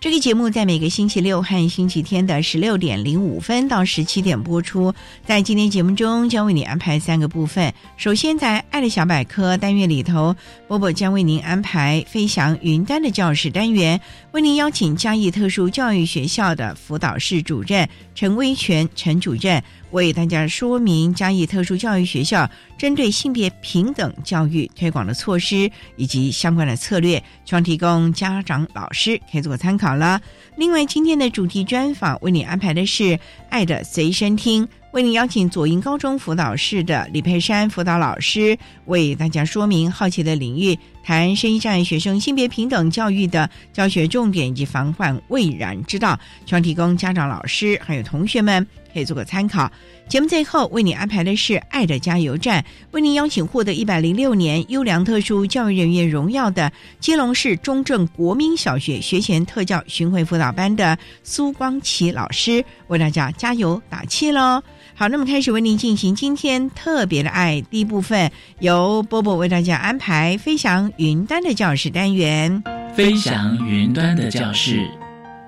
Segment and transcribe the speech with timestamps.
[0.00, 4.94] 这个节目在每个星期六和星期天的十六点零五分到十七点播出。
[5.26, 7.70] 在今天节目中，将为你安排三个部分。
[7.98, 10.34] 首先，在“爱的小百科”单元里头，
[10.66, 14.00] 波波将为您安排“飞翔云端”的教室单元，
[14.32, 19.60] 为您邀请嘉义特殊教育学校的辅导室主任陈威权陈主任。
[19.90, 30.20] 为大家说明嘉义特殊教育学校针对性别平等教育推广的措施以及相关的策略，希望提供家长、老师可以做个参考了。
[30.56, 33.02] 另外，今天的主题专访为你安排的是
[33.48, 34.64] 《爱的随身听》。
[34.92, 49.70] 为您邀请左营高中辅导室的李佩珊辅导老师为大家说明好奇的领域，谈声音障碍学生性别平等教育的教学重点以及防患未然之道，希望提供家长、老师还有同学们可以做个参考。
[50.08, 64.60] 节目最后为你安排的是爱的加油站，为您邀请获得一百零六年优良特殊教育人员荣耀的基隆市中正国民小学学前特教巡回辅导班的苏光奇老师为大家加油打气喽。
[65.00, 72.62] 好，那么开始为您进行今天特别的爱第一部分，由波波为大家安排飞翔云端的教室单元。
[72.94, 74.86] 飞翔云端的教室，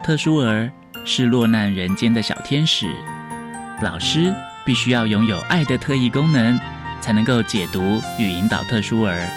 [0.03, 0.73] 特殊儿
[1.05, 2.87] 是落难人间的小天使，
[3.83, 6.59] 老师必须要拥有爱的特异功能，
[7.03, 9.29] 才能够解读与引导特殊儿。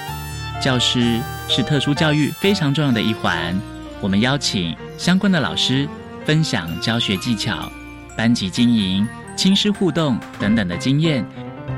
[0.61, 3.53] 教师是特殊教育非常重要的一环，
[3.99, 5.85] 我们邀请相关的老师
[6.23, 7.69] 分享教学技巧、
[8.15, 9.05] 班级经营。
[9.35, 11.25] 亲师互动等等的经验，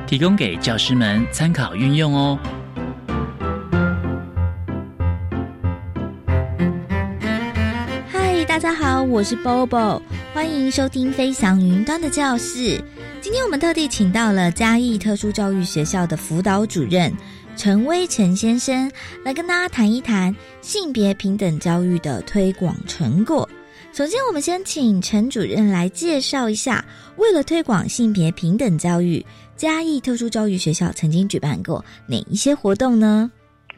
[0.05, 2.39] 提供给教师们参考运用哦。
[8.07, 9.99] 嗨，大家好，我是 Bobo，
[10.35, 12.79] 欢迎收听飞翔云端的教室。
[13.21, 17.11] 今天我们特地请到了嘉义特殊教育学校的辅导主任
[17.55, 18.89] 陈威成先生，
[19.25, 23.49] 来跟大家谈一谈性别平等教育的推广成果。
[23.97, 26.85] 首先，我们先请陈主任来介绍一下，
[27.15, 29.25] 为了推广性别平等教育，
[29.55, 33.31] 嘉义特殊教育学校曾经举办过哪一些活动呢？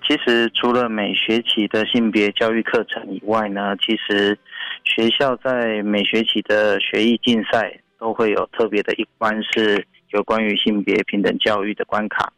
[0.06, 4.38] 其实，除了每学期的性别教育课程以外呢，其实
[4.84, 12.30] 学校在每学期的学艺竞赛都会有特别的一关，是有关于性别平等教育的关卡，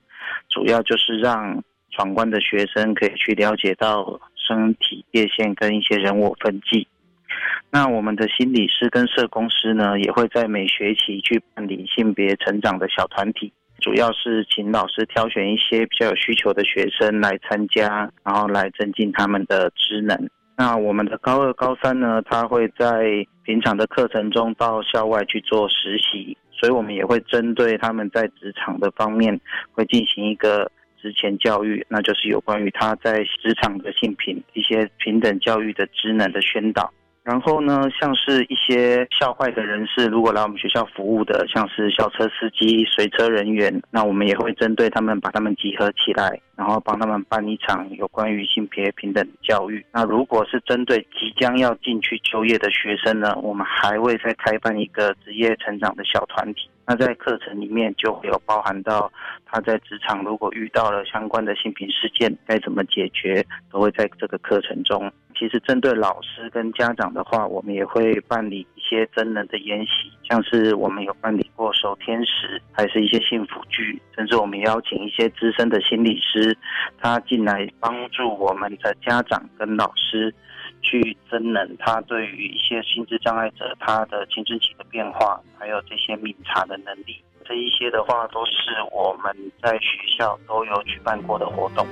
[0.52, 1.59] 主要就是让
[1.90, 6.88] 闯关的学生可以去了解到身体界限跟一些人我分际。
[7.69, 20.29] 那我们的心理师跟社工师呢，也会在每学期去办理性别成长的小团体，主要是请老师挑选一些比较有需求的学生来参加，然后来增进他们的职能。
[20.57, 29.40] 那我们的高二、高三呢，他会在平常的课程中到校外去做实习，所以我们也会针对他们在职场的方面，
[29.72, 30.70] 会进行一个
[31.02, 36.94] 职前教育，那就是有关于他在职场的性平一些平等教育的职能的宣导。
[37.23, 49.85] 然后呢，像是一些校外的人士，如果来我们学校服务的，像是校车司机、随车人员，那我们也会针对他们，把他们集合起来，然后帮他们办一场有关于性别平等教育。
[49.94, 56.71] 那如果是针对即将要进去就业的学生呢，我们还会再开办一个职业成长的小团体。
[56.86, 59.12] 那在课程里面就会有包含到
[59.46, 65.12] 他在职场如果遇到了相关的性平事件该怎么解决，都会在这个课程中。
[65.34, 76.56] 其实针对老师跟家长的话，我们也会办理一些真人的研习，像是我们有办理过守天使，还是一些幸福剧，甚至我们邀请一些资深的心理师，
[77.00, 80.34] 他进来帮助我们的家长跟老师。
[80.82, 88.52] 去增能他对于一些心智障碍者他的青春期的变化，还有这些敏察的能力，这一些的话都是
[88.92, 91.86] 我们在学校都有举办过的活动。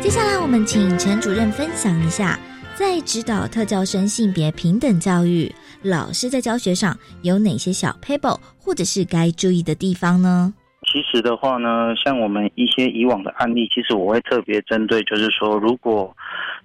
[0.00, 2.38] 接下来我们请陈主任分享一下，
[2.74, 10.54] 在指导特教生性别平等教育，老师在教学上有哪些小 p a p e 或者是该注意的地方呢？
[10.90, 16.12] 其实的话呢，像我们一些以往的案例，其实我会特别针对，就是说，如果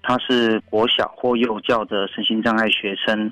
[0.02, 3.32] 他是国小或幼教的身心障碍学生，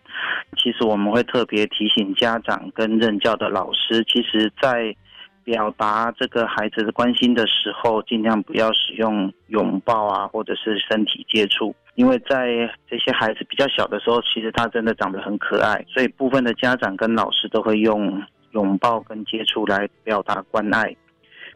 [0.56, 4.96] 其实我们会特别提醒家长跟任教的老师，其实在
[5.44, 18.22] 表达这个孩子的关心的时候，尽量不要使用拥抱啊，或者是身体接触，因为在这些孩子比较小的时候，其实他真的长得很可爱，所以部分的家长跟老师都会用。
[18.54, 20.96] 拥抱跟接触来表达关爱，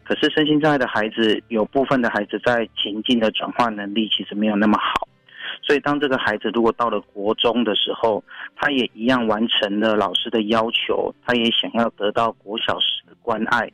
[0.03, 5.07] 可是身心障碍的孩子有部分的孩子在情境的转化能力其实没有那么好，
[5.61, 8.23] 所以当这个孩子如果到了国中的时候，
[8.55, 13.71] 他也一样完成了老师的要求，他也想要得到国小时的关爱，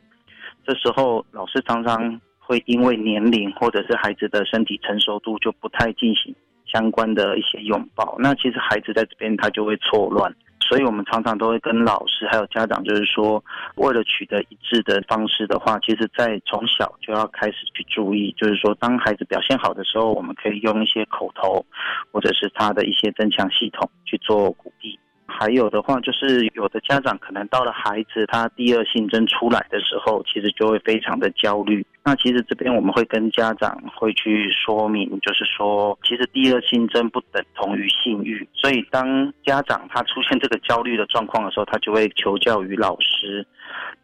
[0.66, 6.34] 这时候老师常常会因为年龄或者是孩子的身体成熟度就不太进行
[6.66, 10.34] 相关的一些拥抱，那其实孩子在这边他就会错乱。
[10.66, 13.44] 所以，我们常常都会跟老师还有家长，就是说，
[13.76, 21.64] 为了取得一致的方式的话，其实，在从小就要开始去注意，就是说，当孩子表现好的时候，我们可以用一些口头，
[22.10, 24.98] 或者是他的一些增强系统去做鼓励。
[25.26, 31.84] 还有的话，就是有的家长可能到了孩子他第二性征出来的时候，其实就会非常的焦虑。
[32.04, 38.46] 那其实这边我们会跟家长会去说明，就是说，其实第二性征不等同于性欲。
[38.52, 43.46] 所以当家长他出现这个焦虑的状况的时候，他就会求教于老师。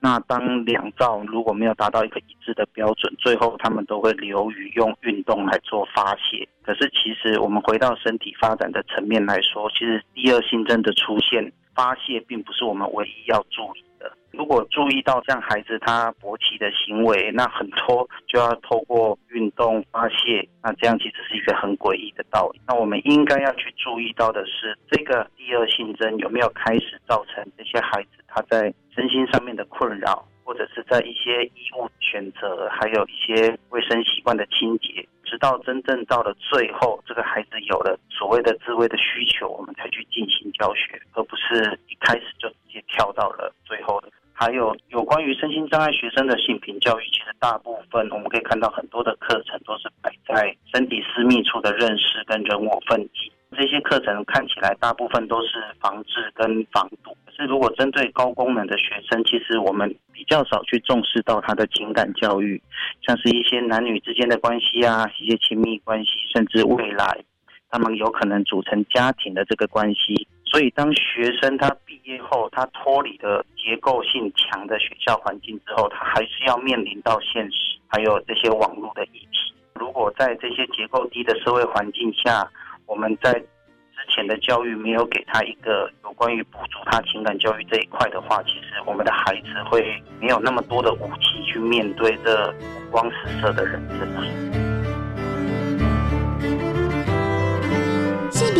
[0.02, 6.48] 那当两兆如果没有达到一个一致的标准，最后他们都会流于用运动来做发泄。
[6.62, 13.84] 可是其实我们回到身体发展的层面来说，其实第二性征的出现发泄并不是我们唯一要注意。
[14.32, 20.46] 如果注意到这样孩子他勃起的行为，那很多就要透过运动发泄。
[20.62, 22.60] 那这样其实是一个很诡异的道理。
[22.66, 28.72] 那我们应该要去注意到的是，这个第二性征有没有开始造成这些孩子他在。
[28.92, 44.08] 身心上面的困扰，或者是在一些衣物选择，还有一些卫生习惯的清洁，直到真正到了最后，这个孩子有了所谓的自慰的需求，我们才去进行教学，而不是一开始就直接跳到了最后的。
[44.40, 53.30] 还有有关于身心障碍学生的性平教育，其实大部分我们可以看到很多的课程都是摆在身体私密处的认识跟人我分级。
[53.54, 62.62] 这些课程看起来大部分都是防治跟防堵，可是如果针对高功能的学生，其实我们比较少去重视到他的情感教育，
[63.06, 67.22] 像是一些男女之间的关系啊，一些亲密关系，甚至未来
[67.68, 70.26] 他们有可能组成家庭的这个关系。
[70.50, 79.54] 所以当学生他毕业后，他脱离了结构性强的学校环境之后，他还是要面临到现实，还有这些网络的议题。
[79.74, 82.44] 如果在这些结构低的社会环境下，
[82.86, 94.69] 我们在之前的教育没有给他一个有关于补足他情感教育这一块的话，其实我们的孩子会没有那么多的武器去面对这五光十色的人生。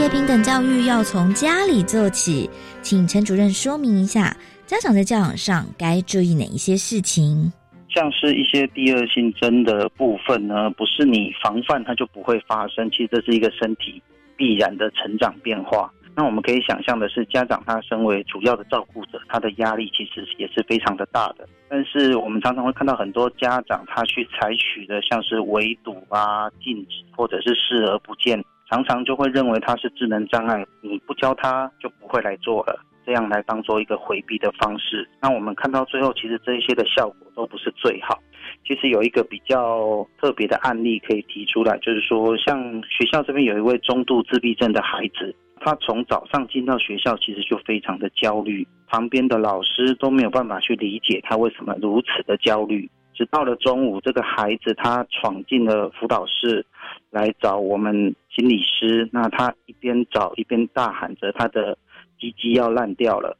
[0.00, 2.48] 别平等教育要从家里做起，
[2.80, 7.52] 请陈主任说明一下，家长在教养上该注意哪一些事情？
[7.94, 14.02] 像是一些第二性征的部分呢，不是你防范它就不会发生，其实这是一个身体。
[14.38, 15.92] 必然的成长变化。
[16.16, 21.46] 那我们可以想象的是，家长他身为主要的照顾者，他的压力其实也是非常的大的。
[21.68, 35.08] 但是我们常常会看到很多家长，他去采取的像是围堵啊、禁止，或者是视而不见，常常就会认为他是智能障碍，你不教他就不会来做了，这样来当做一个回避的方式。
[35.20, 38.16] 那我们看到最后，其实这些的效果都不是最好。
[38.64, 52.88] 其实有一个比较特别的案例可以提出来，就是说，像学校这边有一位中度自闭症的孩子，他从早上进到学校，其实就非常的焦虑，旁边的老师都没有办法去理解他为什么如此的焦虑。
[53.12, 56.64] 直到了中午，这个孩子他闯进了辅导室，
[57.10, 61.76] 来找我们心理师，那他一边找一边大喊着他的
[62.18, 63.36] 鸡鸡要烂掉了。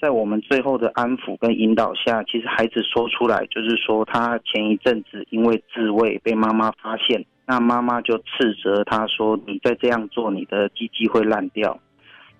[0.00, 11.78] 在我们最后的安抚跟引导下，其实孩子说出来就是说，他前一阵子因为自慰被妈妈发现，那妈妈就斥责他说：“你再这样做，你的鸡鸡会烂掉。”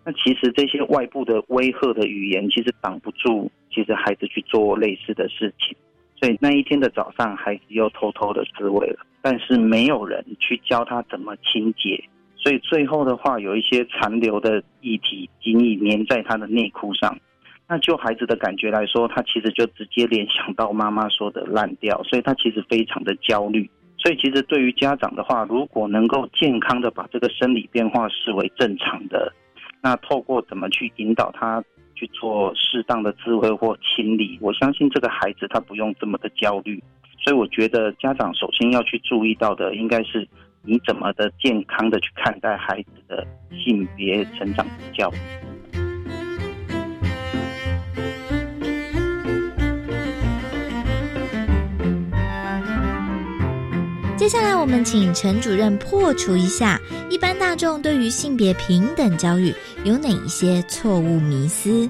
[0.06, 5.76] 那其实这些外部的威吓的语言，其实挡不住，其实孩子去做类似的事情。
[6.16, 12.02] 所以那一天的早上，孩子又偷偷的自慰了，但是没有人去教他怎么清洁。
[12.36, 17.18] 所以最后的话，有一些残留的液体精液粘在他的内裤上。
[17.68, 23.70] 那就孩子的感觉来说，他其实就直接联想到妈妈说的烂掉，所以他其实非常的焦虑。
[23.96, 29.32] 所以其实对于家长的话，如果能够健康的把这个生理变化视为正常的，
[29.82, 31.62] 那透过怎么去引导他
[31.94, 36.82] 去做适当的自慰或清理，我相信这个孩子他不用这么的焦虑。
[37.22, 40.26] 所以我觉得家长首先要去注意到的，应该是
[40.62, 45.14] 你怎么的健康的去看待孩子的性别成长教育。
[54.16, 59.52] 接下来，我们请陈主任破除一下一般大众对于性别平等教育
[59.84, 61.88] 有哪一些错误迷思。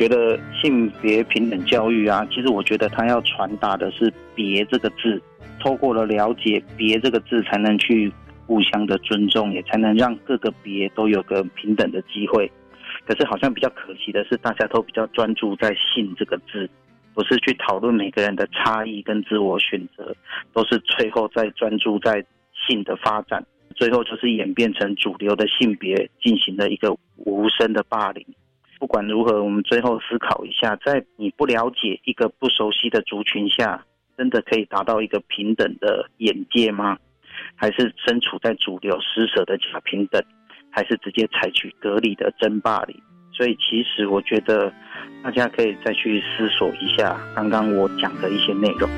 [0.00, 5.20] 觉得性别平等教育啊，其实我觉得他要传达的是“别”这个字，
[5.62, 8.10] 透过了了解“别”这个字，才能去
[8.46, 12.50] 互相的尊重，也才能让各个别都有个平等的机会。
[13.06, 16.70] 可是好像比较可惜的是，大家都比较专注在“性”这个字。
[17.12, 20.16] 不是去讨论每个人的差异跟自我选择，
[20.54, 22.24] 都是最后在专注在
[22.66, 28.24] 性的发展，最后就是演变成主流的性别进行了一个无声的霸凌。
[28.80, 33.84] 不管如何，我们最后思考一下，在你不了解一个不熟悉的族群下，
[34.16, 36.96] 真的可以达到一个平等的眼界吗？
[37.56, 40.24] 还是身处在主流施舍的假平等？
[40.70, 42.96] 还是直接采取隔离的真霸凌？
[43.34, 44.72] 所以，其实我觉得
[45.22, 48.88] 大家可以再去思索一下刚刚我讲的一些内容。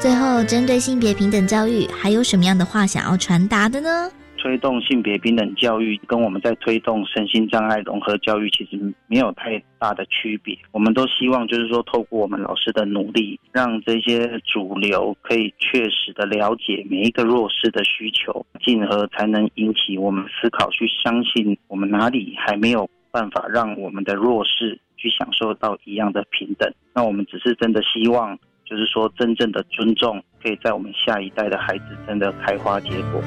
[0.00, 4.10] 最后，针对性别平等教育，还有什么样的话想要传达的呢？
[4.44, 10.54] 推动性别平等教育，跟我们在推动身心障碍融合教育，其实没有太大的区别。
[10.70, 26.70] 我们都希望，就是说，透过我们老师的努力，让这些主流可以确实的了解每一个弱势的需求，进而才能引起我们思考，去相信我们哪里还没有办法让我们的弱势去享受到一样的平等。
[26.94, 33.22] 那我们只是真的希望，就是说，真正的尊重，可以在我们下一代的孩子真的开花结果。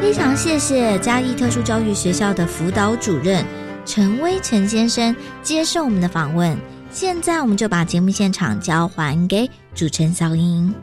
[0.00, 3.44] 非常谢谢嘉义特殊教育学校的辅导主任
[3.84, 6.56] 陈威陈先生接受我们的访问。
[6.90, 10.74] 现在我们就把节目现场交还给主持人小英。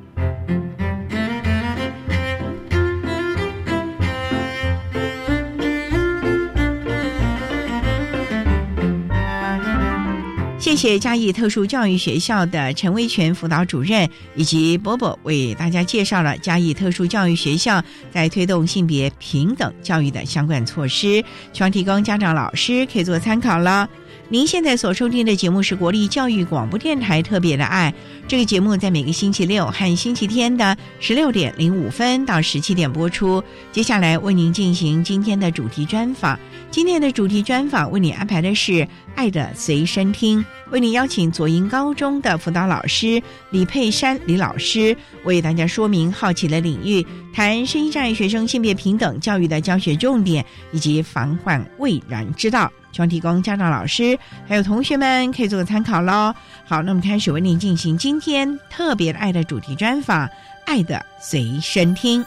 [10.68, 17.82] 谢谢嘉义特殊教育学校的陈威权辅导主任以及波波为大家介绍了嘉义特殊教育学校
[18.12, 23.88] 在推动性别平等教育的相关措施，希望提供家长、老师可以做参考了。
[24.30, 27.94] 您现在所收听的节目是国立教育广播电台特别的爱。
[28.28, 33.42] 这个节目在每个星期六和星期天的十六点零五分到十七点播出。
[33.72, 36.38] 接下来为您进行今天的主题专访。
[36.70, 38.72] 今天的主题专访为您安排的是
[39.16, 40.42] 《爱的随身听》，
[40.72, 44.94] 为您邀请左营高中的辅导老师李佩珊李老师
[45.24, 52.70] 为大家说明好奇的领域，谈声音障碍学生性别平等教育的教学重点以及防患未然之道。
[52.98, 56.34] 希望提供家长、老师还有同学们可以做个参考喽。
[56.66, 60.28] 好，那么开始为您进行今天特别爱的主题专访，
[60.66, 62.24] 《爱的随身听》。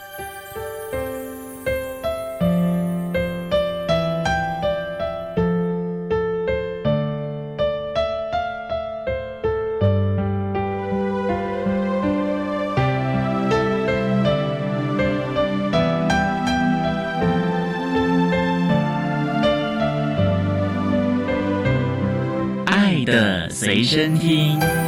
[23.90, 24.79] 身听。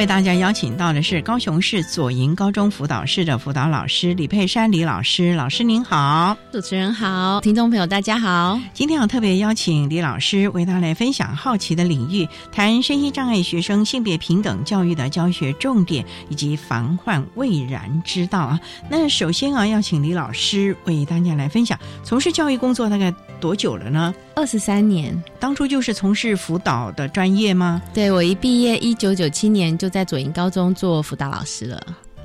[0.00, 8.58] 为大家邀请到的是高雄市左营高中辅导室的辅导老师李佩珊李老师，老师您好，主持人好，听众朋友大家好。
[8.72, 18.58] 今天要特别邀请李老师为大家来分享好奇的领域，谈身心障碍学生性别平等教育的教学重点以及防患未然之道啊。
[18.88, 24.14] 那首先啊，要请李老师为大家来分享，从事教育工作大概多久了呢？
[24.34, 27.82] 二十三年，当初就是从事辅导的专业吗？
[27.94, 31.80] 对我一毕业，一九九七年就在左营高中做辅导老师了。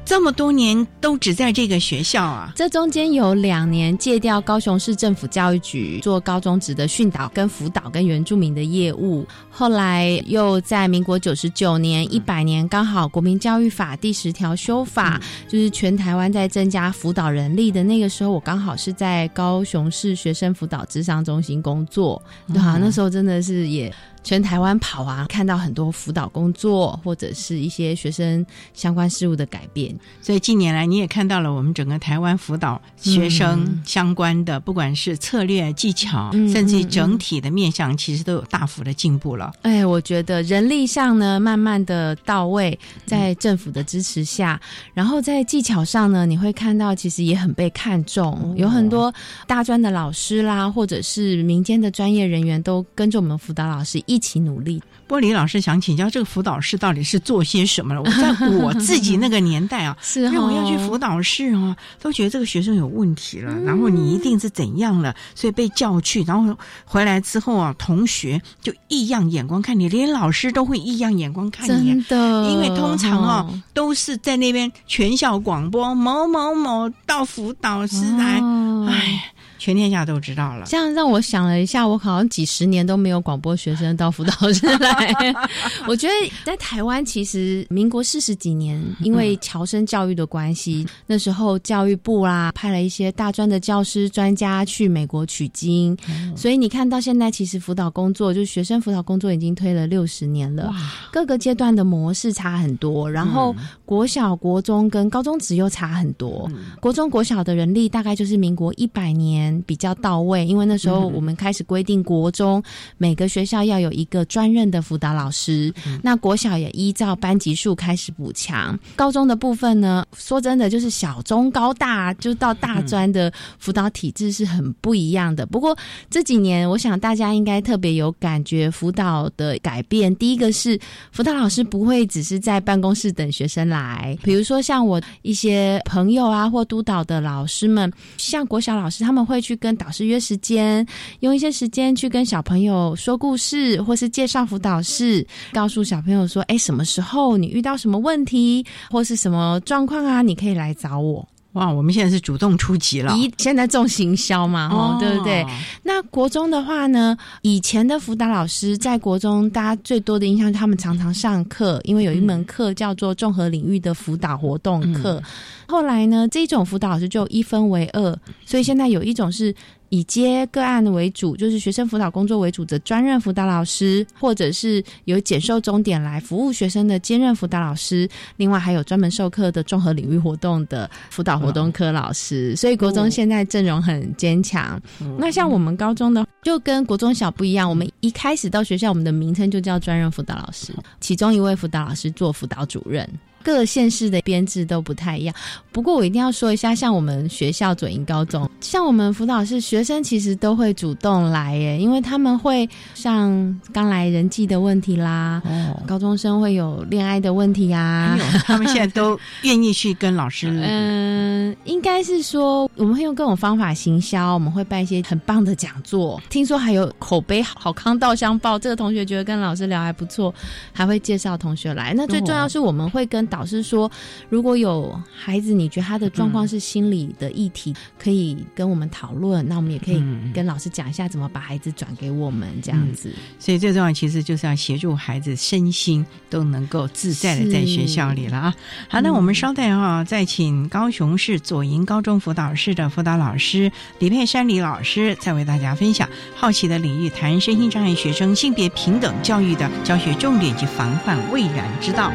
[0.06, 2.54] 这么多年都只在这个学校啊？
[2.56, 9.26] 这中间有两年借调高雄市政府教育局做高中职的训导、跟辅导、跟原住民的业务。
[9.50, 15.20] 后来又在民国九十九年、一百年，刚好国民教育法第十条修法，
[15.50, 22.22] 就是全台湾在增加辅导人力的那个时候，我刚好是在高雄市学生辅导智商中心工作。
[22.54, 23.92] 对啊，那时候真的是也。
[24.26, 29.96] 全台湾跑啊，看到很多辅导工作或者是一些学生相关事务的改变。
[30.20, 39.54] 所以近年来你也看到了我们整个台湾辅导学生相关的，不管是策略技巧，甚至整体的面向，其实都有大幅的进步了。
[39.62, 44.60] 哎，我觉得人力上呢，慢慢的到位，在政府的支持下，
[44.96, 49.14] 然后在技巧上呢，你会看到其实也很被看重，有很多
[49.46, 54.15] 大专的老师啦，或者是民间的专业人员都跟着我们辅导老师一。
[54.16, 54.82] 一起努力。
[55.08, 58.02] 玻璃老师想请教，这个辅导室到底是做些什么了？
[58.02, 78.42] 我在 我自己那个年代啊，是哦、因为我要去辅导室啊，都觉得这个学生有问题了，然后你一定是怎样了，所以被叫去，然后回来之后啊，同学就异样眼光看你，连老师都会异样眼光看你，真的，因为通常啊都是在那边全校广播某某某到辅导室来，
[78.90, 79.34] 哎。
[79.66, 85.34] 全天下都知道了，这样让我想了一下，我好像几十年都没有广播学生到辅导室来。
[85.90, 95.98] 我觉得在台湾，其实民国四十几年，因为侨生教育的关系，那时候教育部啦派了一些大专的教师专家去美国取经，
[96.36, 100.72] 所以你看到现在，其实辅导工作就是学生辅导工作已经推了六十年了，
[101.12, 106.48] 各个阶段的模式差很多，然后国小、国中跟高中职又差很多，
[106.80, 109.55] 国中、国小的人力大概就是民国一百年。
[109.64, 112.62] 比较到位，因为那时候我们开始规定国中
[112.98, 118.78] 每个学校要有一个专任的辅导老师，那国小也依照班级数开始补强。
[118.96, 125.46] 高中的部分呢，说真的就是小中高大，就到大专的辅导体制是很不一样的。
[125.46, 125.78] 不过
[126.10, 130.14] 这几年，我想大家应该特别有感觉辅导的改变。
[130.16, 130.80] 第一个是
[131.12, 139.35] 辅导老师不会只是在办公室等学生来，比如说像我一些朋友啊，或督导的老师们，像国小老师他们会。
[139.36, 140.86] 会去跟导师约时间，
[141.20, 153.12] 用一些时间去跟小朋友说故事，或是介绍辅导室，告诉小朋友说：“哎，什么时候你遇到什么问题，或是什么状况啊，你可以来找我。”哇，我们现在是主动出击了。
[153.14, 155.46] 咦，现在重行销嘛，哦，对不对？
[155.84, 165.22] 那国中的话呢，以前的辅导老师在国中，大家最多的印象是，他们常常上课，因为有一门课叫做综合领域的辅导活动课。
[165.68, 168.16] 后来呢，这种辅导老师就一分为二，
[168.46, 169.54] 所以现在有一种是。
[169.96, 178.06] 以接个案为主，就是学生辅导工作为主的专任辅导老师，或者是有减寿终点来服务学生的兼任辅导老师。
[178.36, 182.54] 另外还有专门授课的综合领域活动的辅导活动科老师。
[182.58, 184.78] 所以国中现在阵容很坚强。
[185.18, 187.70] 那像我们高中的，就跟国中小不一样。
[187.70, 193.10] 我们一开始到学校，我们的名称就叫专任辅导老师，其中一位辅导老师做辅导主任。
[193.46, 195.36] 各县市的编制都不太一样，
[195.72, 205.40] 不过我一定要说一下，像我们学校准营高中，像我们辅导室学生其实都会主动来耶，因为他们会像刚来人际的问题啦，
[205.86, 210.50] 高中生会有恋爱的问题啊，他们现在都愿意去跟老师。
[210.68, 220.34] 嗯，应该是说我们会用各种方法行销，我们会办一些很棒的讲座，听说还有口碑好康道相报，这个同学觉得跟老师聊还不错，
[220.74, 221.94] 还会介绍同学来。
[221.96, 223.92] 那最重要是我们会跟导师说，
[224.30, 229.46] 如果有孩子，你觉得他的状况是心理的议题，可以跟我们讨论。
[229.50, 230.02] 那我们也可以
[230.34, 233.14] 跟老师讲一下，怎么把孩子转给我们这样子。
[233.38, 238.56] 所以最重要其实就是要协助孩子身心都能够自在的在学校里了啊。
[238.88, 243.70] 好，那我们稍待哈，再请高雄市左营高中辅导室的辅导老师
[244.00, 252.12] 李佩珊李老师，再为大家分享好奇的领域，谈身心障碍学生性别平等教育的教学重点及防范未然之道。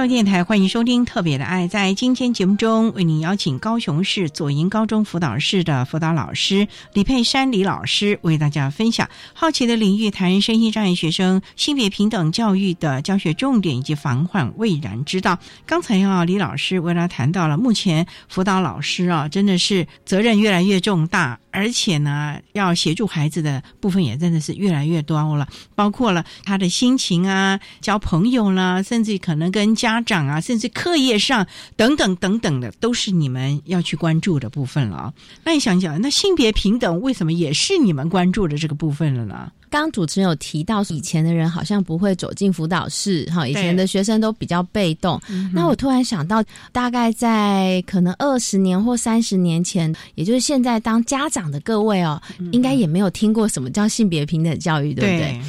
[0.00, 1.66] 教电台欢迎收听《特别的爱》。
[1.68, 15.38] 在今天节目中，为您邀请高雄市左营高中辅导室的辅导老师李佩珊李老师，为大家分享好奇的领域，谈身心障碍学生性别平等教育的教学重点以及防患未然之道。
[15.66, 35.14] 刚才啊，李老师为大家谈到了，目前辅导老师啊，真的是责任越来越重大，而且呢，要协助孩子的部分也真的是越来越多了，包括了他的心情啊、交朋友啦，甚至可能跟家长啊，甚至课业上等等等等的，都是你们要去关注的部分了啊。
[35.42, 39.50] 那你想想，那性别平等为什么也是你们关注的这个部分了呢？
[39.70, 45.20] 刚刚主持人有提到，以前的人好像不会走进辅导室，哈，以前的学生都比较被动。
[45.54, 55.40] 那我突然想到，大概在可能二十年或三十年前，也就是现在当家长的各位哦，应该也没有听过什么叫性别平等教育，对不对？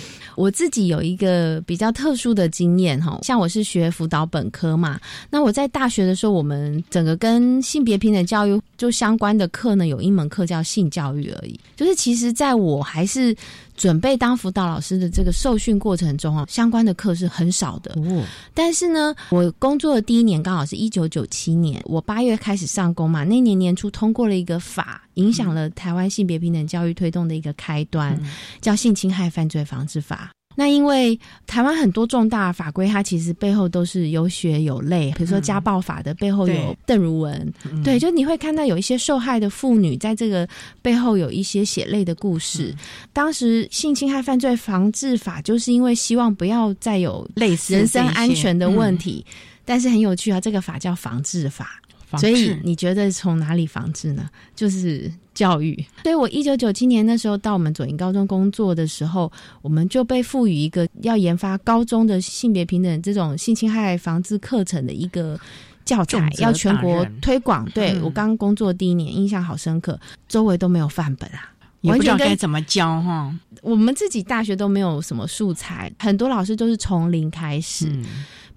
[0.42, 5.00] 我自己有一个比较特殊的经验哈，像我是学辅导本科嘛，
[5.30, 11.60] 那我在大学的时候，我们整个跟性别平等教育就相关的课呢，有一门课叫性教育而已。
[11.76, 13.36] 就是其实在我还是
[13.82, 17.92] 准备当辅导老师的这个受训过程中啊，相关的课是很少的。
[18.00, 28.16] 哦，但是呢，我工作的第一年刚好是一九九七年，我八月开始上工嘛，那年年初通过了一个法，影响了台湾性别平等教育推动的一个开端，
[28.62, 30.30] 叫《性侵害犯罪防治法》。
[30.56, 35.12] 那因为台湾很多重大法规，它其实背后都是有血有泪。
[35.16, 40.48] 比如说家暴法的背后有邓如文，对，就你会看到有一些受害的妇女在这个
[40.82, 42.76] 背后有一些血泪的故事。
[43.14, 49.26] 当时性侵害犯罪防治法就是因为希望不要再有类似人身安全的问题，
[49.64, 51.82] 但是很有趣啊，这个法叫防治法。
[52.18, 54.30] 所以你觉得从哪里防治呢？
[54.56, 55.86] 就是教育。
[56.04, 65.40] 所以我一九九七年那时候到我们左营高中工作的时候，我们就被赋予一个要研发高中的性别平等这种性侵害防治课程的一个
[65.86, 67.66] 教材，要全国推广。
[67.72, 73.34] 对我刚工作第一年，印象好深刻，周围都没有范本啊，也不知道该怎么教哈。
[73.62, 77.92] 我们自己大学都没有什么素材，很多老师都是从零开始。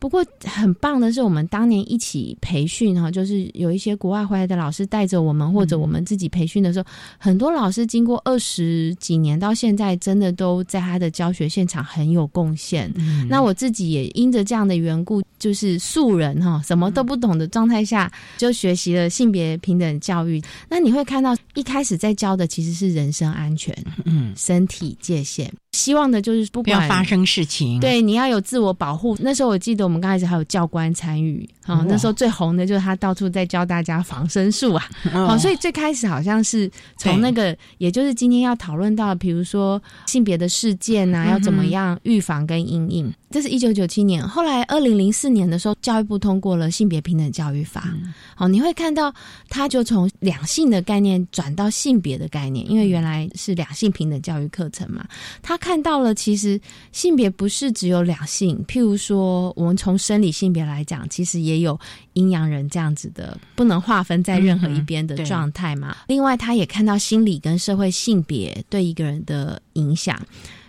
[0.04, 6.84] 不过很棒的是，我们当年一起培训哈，就是有一些国外回来的老师带着我们，或者我们自己培训的时候，
[7.16, 12.92] 很多老师经过二十几年到现在，真的都在他的教学现场很有贡献。
[13.30, 20.38] 那我自己也因着这样的缘故，就是素人哈，什么都不懂的状态下，就学习了性别平等教育。
[20.68, 25.50] 那你会看到，一开始在教的其实是人身安全，嗯，身体界限。
[25.74, 29.16] 希望的就是不要发生事情，对，你要有自我保护。
[29.20, 34.88] 那时候我记得我们刚开始还有教官参与啊，那时候最红的就是他到处在教大家防身术啊。
[35.10, 43.12] 好，所以最开始好像是从那个，也就是今天要讨论到，比如说性别的事件啊，要怎么样预防跟阴影。
[43.30, 47.92] 这是一九九七年，后来二零零四年的时候，教育部通过了性别平等教育法。
[48.36, 49.12] 好，你会看到
[49.48, 55.04] 他就从两性的概念转到性别的概念，因为原来是两性平等教育课程嘛。
[55.42, 56.60] 他看到了其实
[56.92, 61.80] 性别不是只有两性，譬如说我们从生理性别来讲，其实也有
[62.12, 65.96] 阴阳人这样子的，不能划分在任何一边的状态嘛。
[66.06, 70.20] 另外，他也看到心理跟社会性别对一个人的影响。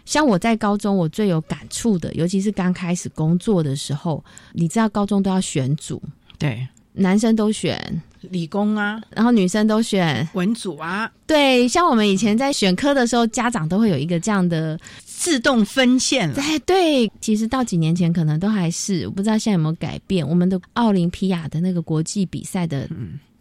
[0.05, 6.01] 像我在高中，我最有感触的，尤其是刚开始工作的时候，你知道高中都要选组，
[6.39, 16.35] 对，男生都选理工啊，然后女生都选文组啊，对，像我们以前在选科的时候，家长都会有一个这样的自动分线了。
[16.39, 20.27] 哎，对，其实到几年前可能都还是，我不知道现在有没有改变。
[20.27, 22.89] 我们的奥林匹亚的那个国际比赛的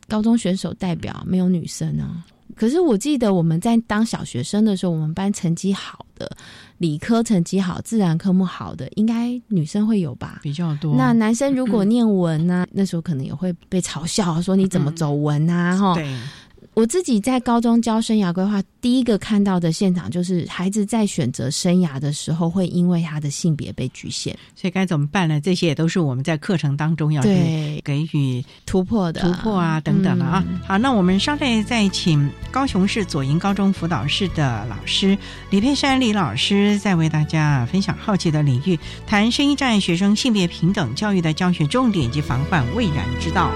[0.09, 2.25] 高中选手代表没有女生啊。
[2.55, 6.31] 可是我记得我们在当小学生的时候，我们班成绩好的、
[6.79, 10.39] 理科成绩好、自然科目好的，应该女生会有吧？
[10.43, 10.95] 比较多。
[10.97, 12.67] 那男生如果念文呢？
[12.73, 15.77] 那时候可能也会被嘲笑，说你怎么走文啊？
[15.77, 15.95] 哈。
[15.95, 16.17] 对。
[16.75, 25.41] 我自己在高中教生涯规划，第一个看到的现场就是孩子在选择生涯的时候，会因为他的性别被局限，所以该怎么办呢？
[25.41, 30.45] 这些也都是我们在课程当中要给给予突破的突破啊等等的啊。
[30.67, 35.17] 好，那我们稍待再请高雄市左营高中辅导室的老师
[35.51, 43.53] 李佩珊李老师，再为大家分享好奇的领域，谈声音障碍学生性别平等教育的教学重点及防范未然之道。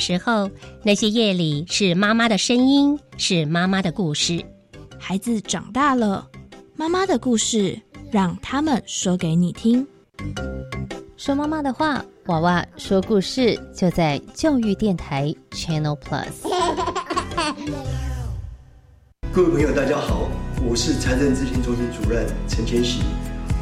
[0.00, 0.50] 时候，
[0.82, 4.44] 那些夜里是妈妈的声音，是妈妈的故事。
[4.98, 6.26] 孩子长大了，
[6.74, 9.86] 妈妈的故事让他们说给你听。
[11.16, 16.48] 说妈妈的话，娃娃说故事，就在教育电台 Channel Plus。
[19.32, 20.28] 各位朋友，大家好，
[20.66, 23.02] 我是财政咨询中心主任陈千玺。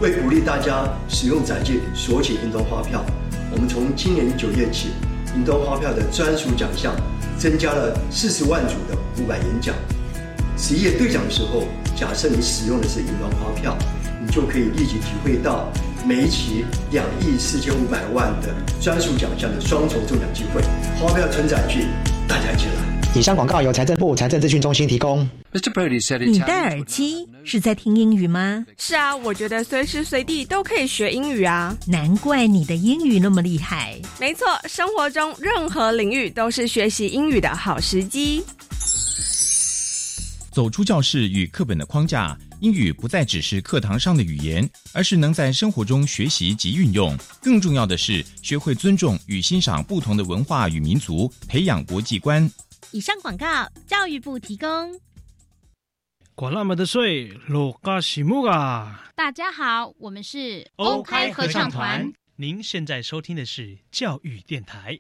[0.00, 3.04] 为鼓励大家使用载具索取运动发票，
[3.50, 4.90] 我们从今年九月起，
[5.36, 6.94] 云端发票的专属奖项
[7.38, 9.74] 增加了四十万组的五百元奖。
[10.56, 11.64] 十一月兑奖的时候，
[11.94, 13.76] 假设你使用的是云端发票，
[14.20, 15.70] 你就可以立即体会到
[16.04, 18.48] 每一期两亿四千五百万的
[18.80, 20.62] 专属奖项的双重中奖机会。
[21.00, 21.86] 发票存载具，
[22.26, 22.87] 大家一起来！
[23.14, 25.28] 以上广告由财政部财政资讯中心提供。
[26.26, 28.64] 你戴耳机是在听英语吗？
[28.76, 31.76] 是啊，我觉得随时随地都可以学英语啊。
[31.86, 33.98] 难怪你的英语那么厉害。
[34.20, 38.44] 没错，生活中任何领域都是学习英语的好时机。
[40.52, 47.16] 走出教室与课本的框架，英语不再只是课堂上的语言，而是能在生活中学习及运用。
[47.40, 52.48] 更重要的是，学会尊重与欣赏不同的文化与民族，培养国际观。
[52.90, 53.46] 以上广告，
[53.86, 54.98] 教育部提供。
[56.34, 59.10] 管那么的水，罗嘎西木啊！
[59.14, 62.10] 大家好，我们是 OK 合唱团。
[62.36, 64.98] 您现在收听的是教育电台。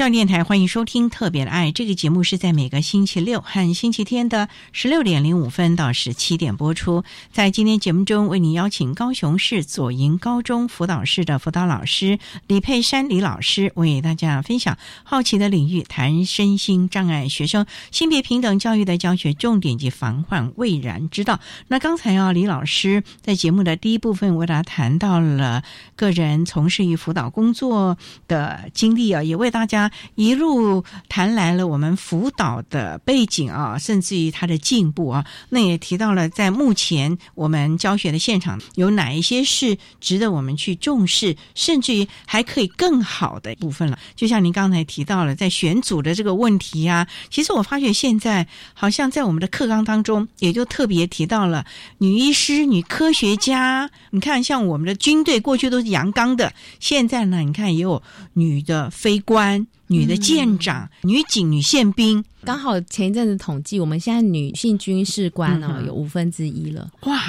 [0.00, 7.04] 教电台欢迎收听《特别的爱》这个节目，是在每个星期六和星期天的十六点零五分到十七点播出。
[7.32, 21.40] 在今天节目中，为您邀请高雄市左营高中辅导室的辅导老师李佩珊李老师，为大家分享好奇的领域，谈身心障碍学生性别平等教育的教学重点及防患未然之道。
[21.68, 25.62] 那刚才啊，李老师在节目的第一部分为大家谈到了
[25.94, 29.89] 个人从事于辅导工作的经历啊，也为大家。
[30.14, 43.98] 一路谈来了我们辅导的背景啊，甚至于他的进步啊，那也提到了在目前我们教学的现场有哪一些是值得我们去重视，甚至于还可以更好的部分了。
[44.16, 51.64] 就像您刚才提到了，在选组的这个问题啊，其实我发觉现在好像在我们的课纲当中，也就特别提到了
[51.98, 53.90] 女医师、女科学家。
[54.10, 58.02] 你看，像我们的军队过去都是阳刚的，现在呢，你看也有
[58.34, 59.66] 女的飞官。
[59.90, 66.88] 女的舰长、女警、女宪兵，刚好前一阵子统计，我们现在女性军事官哦有五分之一了。
[67.02, 67.20] 哇！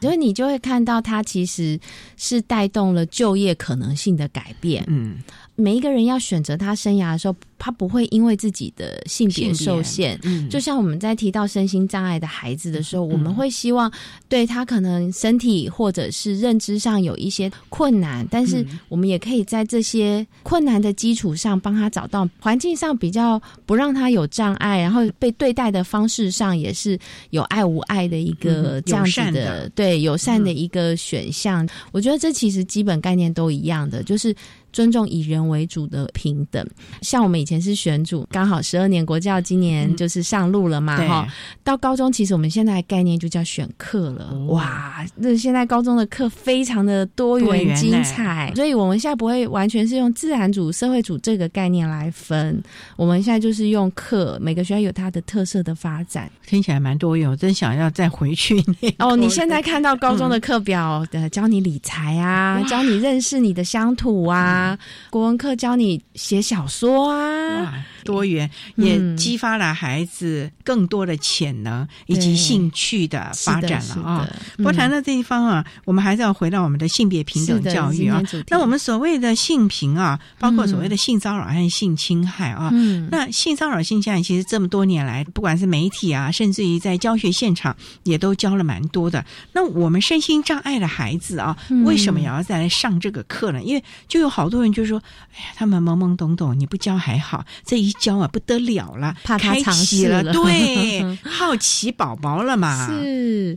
[0.00, 1.80] 所以你就会看到，它其实
[2.18, 4.84] 是带动了就业可能性的改变。
[4.86, 5.16] 嗯。
[5.56, 10.18] 每一个人要选择他生涯的时候，他不会因为自己的性别受限。
[10.24, 13.90] 嗯，就像我们在提到身心障碍的孩子的时候，我们会希望
[14.28, 26.98] 对他可能身体或者是认知上有一些困难，但是我们也可以在这些困难的基础上，帮他找到环境上比较不让他有障碍，然后被对待的方式上也是
[27.30, 31.66] 有爱无爱的一个这样子的，对友善的一个选项。
[31.92, 34.34] 我觉得这其实基本概念都一样的，就是。
[34.74, 36.66] 尊重以人为主的平等，
[37.00, 41.28] 像我们以前是选主，刚好十二年国教今年就是上路了嘛，哈。
[41.62, 52.60] 到高中，其实我们现在概念就叫选课了，哇，那现在高中的课非常的多元精彩，所以我们现在不会完全是用自然组、社会组这个概念来分，
[52.96, 58.60] 我们现在就是用课，每个学校有它的特色的发展，听起来蛮多元，我真想要再回去
[58.98, 59.14] 哦。
[59.14, 64.63] 你现在看到高中的课表的，教你理财啊，教你认识你的乡土啊。
[65.10, 67.84] 国文课教你写小说啊。
[68.04, 74.28] 多元也激发了孩子更多的潜能以及兴趣的发展了啊！
[74.58, 78.22] 不谈到这一方啊，我们还是要回到我们的性别平等教育啊。
[78.48, 82.70] 那我们所谓的性平啊，包括所谓的性骚扰和性侵害啊。
[83.10, 89.24] 那性骚扰、性侵害其实这么多年来，不管是媒体啊，甚至于在教学现场，也都教了蛮多的。
[89.54, 93.62] 那我们身心障碍的孩子啊，为什么也要再来上这个课呢？
[93.62, 95.02] 因为就有好多人就说
[95.34, 102.86] ：“哎呀，他们懵懵懂懂，你不教还好，这一。”教啊不得了了，怕他启了，对， 好奇宝宝了嘛。
[102.86, 103.56] 是，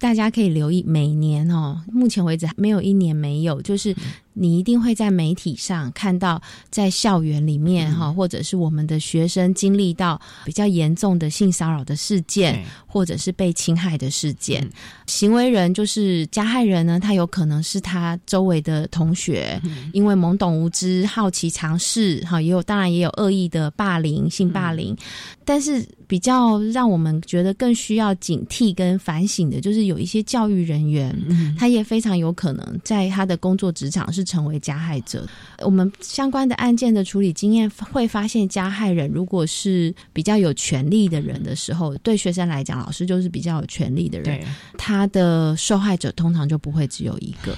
[0.00, 3.94] 大家可以留意，每年哦，目前为止没有一年没有，就是
[4.34, 14.68] 你一定会在媒体上看到，在校园里面哈，或者是我们的学生经历到比较严重的性骚扰的事件，或者是被侵害的事件，
[15.06, 19.60] 行为人就是加害人呢，他有可能是他周围的同学，
[19.92, 24.96] 因为懵懂无知、好奇尝试，哈，也有当然也有恶意的霸凌、性霸凌，
[25.44, 31.16] 但是比较让我们觉得更需要警惕跟反省的，就是有一些教育人员，
[31.58, 35.26] 他也非常有可能在他的工作职场是成为加害者。
[35.58, 44.44] 我们相关的案件的处理经验会发现，加害人如果是比较有权利的人的时候，对学生来讲，老师就是比较有权利的人，
[44.78, 47.56] 他的受害者通常就不会只有一个。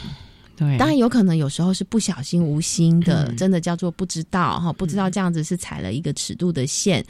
[0.57, 7.05] 对，当然有可能有时候是不小心、无心的，真的叫做不知道哈，不知道这样子是踩了一个尺度的线。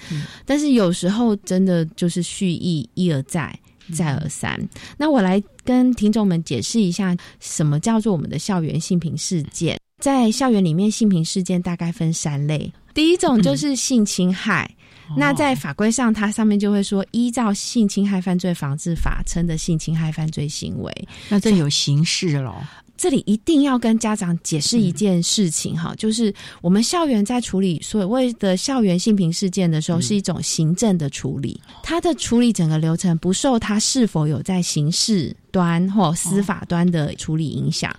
[0.45, 3.57] 但是有时候真的就是蓄意一而再、
[3.95, 4.59] 再而三。
[4.97, 9.79] 那我来跟听众们解释一下，什么叫做我们的校园性平事件？
[10.03, 12.71] 在校园里面，性平事件大概分三类。
[12.93, 14.71] 第一种就是性侵害，
[15.17, 22.55] 那在法规上，它上面就会说，依照《性侵害犯罪防治法》称的性侵害犯罪行为，那这有刑事喽。
[22.97, 26.33] 这里一定要跟家长解释一件事情哈，就是
[26.63, 37.95] 我们校园在处理所谓的校园性平事件的时候，是一种行政的处理，它的处理整个流程不受它是否有在刑事端或司法端的处理影响，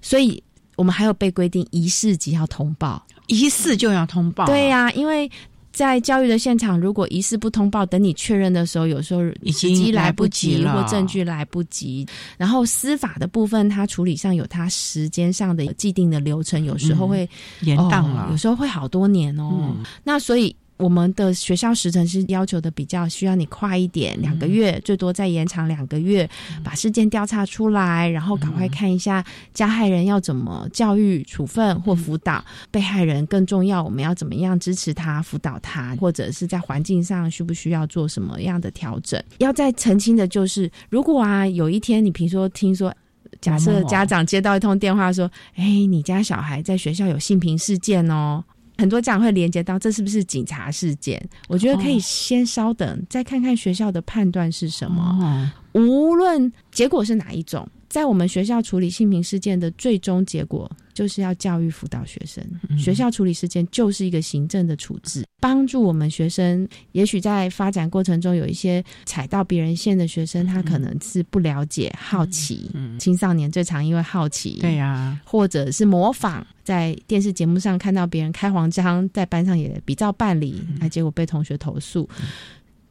[0.00, 0.42] 所以
[0.76, 5.30] 我们还有被规定一事即要通报，一事就要通报，对呀，因为。
[5.78, 12.04] 在教育的现场，如果疑似不通报，等你确认的时候，有时候已经来不及或证据来不及。
[12.36, 19.72] 然后司法的部分，它处理上有它时间上的既定的流程，有时候会延宕了，有时候会好多年哦。
[20.02, 20.52] 那所以。
[20.78, 26.28] 我们的学校时程是要求的比较需要你快一点，两个月最多再延长两个月，
[26.64, 33.26] 把事件调查出来，然后赶快看一下加害人要怎么教育处分或辅导被害人。
[33.26, 39.22] 更重要，我们要怎么样支持他、辅导他，或者是在环境上需不需要做什么样的调整？
[39.38, 42.94] 要再澄清的就是，如果啊有一天你比如说听说，
[43.40, 48.44] 假设家长接到一通电话说，哎，你家小孩在学校有性平事件哦。
[48.78, 51.22] 很多家长会连接到这是不是警察事件？
[51.48, 55.52] 我觉得可以先稍等，再看看学校的判断是什么。
[55.72, 57.68] 无论结果是哪一种。
[57.88, 62.44] 在我们学校处理性平事件的最终结果，就是要教育辅导学生。
[62.78, 66.68] 学校处理事件就是一个行政的处置，帮助我们学生。
[66.92, 72.70] 也许在发展过程中有一些踩到别人线的学生，他可能是不了解、好奇。
[72.98, 82.06] 青少年最常因为好奇，对呀，或者是模仿，在电视节目上看到别人开黄腔，在班上也比照办理，哎，结果被同学投诉。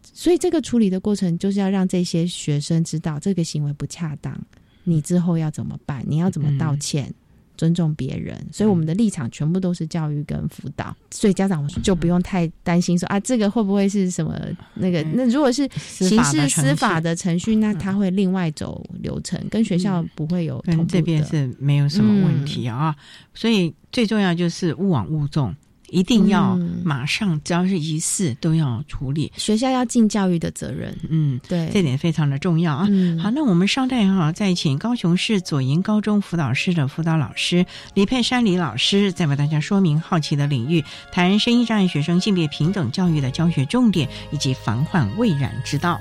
[0.02, 4.36] 所以这个处理的过程，就是要让这些学生知道这个行为不恰当。
[4.88, 6.04] 你之后要怎么办？
[6.08, 7.14] 你要怎么道歉？
[7.58, 14.40] 尊重别人，所以我们的立场全部都是教育跟辅导，所以家长就不用太担心说啊，这个会不会是什么
[14.76, 15.02] 那个？
[15.16, 20.64] 那如果是刑事司法的程序，那他会另外走流程，跟学校不会有。
[20.68, 22.96] 跟这边是没有什么问题啊，
[23.34, 25.56] 所以最重要就是勿往勿重。
[25.90, 29.32] 一定要马上，只要是疑似都要处理。
[29.38, 32.88] 学校要尽教育的责任，嗯，对，这点非常的重要啊。
[33.22, 46.00] 好，那我们稍待哈，再请高雄市左营高中辅导室的辅导老师李佩珊李老师，再为大家说明好奇的领域，谈声音障碍学生性别平等教育的教学重点以及防患未然之道。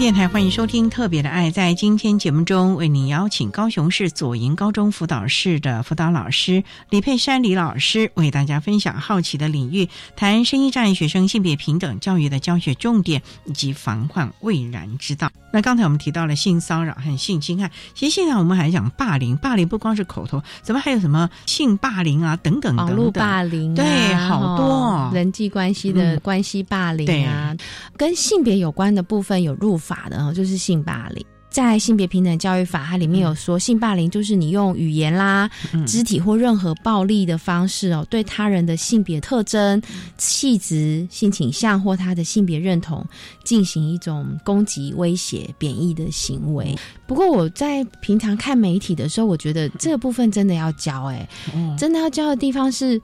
[0.00, 1.50] 电台欢迎收听《特别的爱》。
[1.52, 15.30] 在今天节目中，为您邀请高雄市左营高中辅导室的辅导老师李佩珊李老师，为大家分享好奇的领域，谈生意障碍学生性别平等教育的教学重点以及防患未然之道。
[15.52, 27.56] 那刚才我们提到了性骚扰和性侵害，其实现在我们还讲霸凌，霸凌不光是口头，怎么还有什么性霸凌啊等等网络霸凌、啊，对，好多、哦、人际关系的关系霸凌啊，
[27.96, 31.24] 跟性别有关的部分有入法的哦，就是性霸凌。
[31.50, 35.50] 在性别平等教育法，它里面有说，性霸凌就是你用语言啦、
[35.86, 39.82] 肢体或任何暴力的方式哦，对他人的性别特征、
[40.16, 43.04] 气质、性倾向或他的性别认同
[43.44, 46.74] 进行一种攻击、威胁、贬义的行为。
[47.06, 51.28] 不过我在平常看媒体的时候，我觉得这个部分真的要教，哎，
[51.76, 53.00] 真的要教的地方是。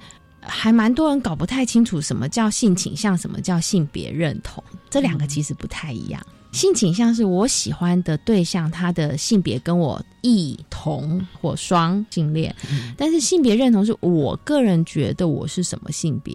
[0.49, 6.25] 还蛮多人搞不太清楚什么叫性倾向，什么叫性别认同，这两个其实不太一样。
[6.57, 12.57] 性倾向是我喜欢的对象，他的性别跟我异同或双性恋，
[12.97, 16.35] 但是性别认同是我个人觉得我是什么性别。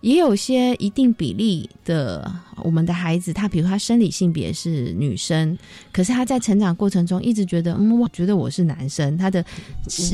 [0.00, 2.30] 也有些一定比例的
[2.62, 5.56] 我们的孩子，他比如他生理性别是女生，
[5.92, 9.44] 可是他在成长过程中一直觉得，嗯，我觉得我是男生，他的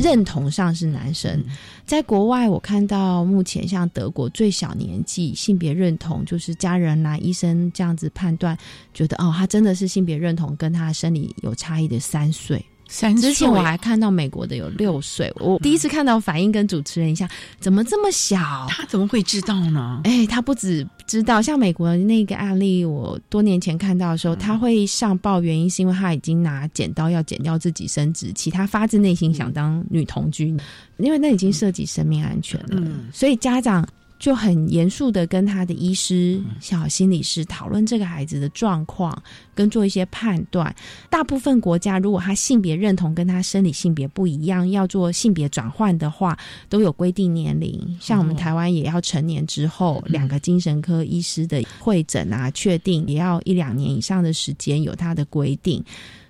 [0.03, 1.43] 认同上是男生。
[1.85, 8.59] 在国外，我看到目前像德国最小年纪性别认同，就是家人来医生这样子判断，
[8.93, 12.65] 觉得哦，他真的是性别认同跟他生理有差异的三岁。
[12.89, 17.29] 三之前我还看到美国的有六岁，我第一次看到反应跟主持人一下，
[17.59, 18.39] 怎么这么小？
[18.69, 20.01] 他怎么会知道呢？
[20.05, 30.59] 哎，他不止知道，像美国的那个案例，我多年前看到的时候，他会上报原因是因为他已经拿剪刀要剪掉自己生殖器，他发自内心想当女童军，
[30.99, 32.83] 因为那已经涉及生命安全了，
[33.13, 33.87] 所以家长。
[34.19, 39.17] 就很严肃的跟他的医师、小心理师讨论这个孩子的状况，
[39.55, 40.75] 跟做一些判断。
[41.11, 46.37] 大部分国家如果他性别认同跟他生理性别不一样，要做性别转换的话，
[46.69, 47.97] 都有规定年龄。
[48.01, 55.85] 像我们台湾也要成年之后，两个精神科医师的会诊啊，确定也要一两年以上的时间，有他的规定。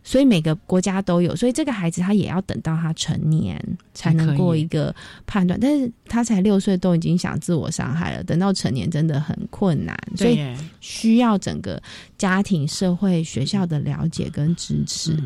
[0.09, 3.61] 所以每个国家都有，所以这个孩子他也要等到他成年
[3.93, 4.95] 才能过一个
[5.27, 10.39] 判断，但是他才六岁都已经想自我伤害了，等到成年真的很困难，所以
[10.81, 11.83] 需要整个
[12.17, 15.21] 家庭、社会、学校的了解跟支持。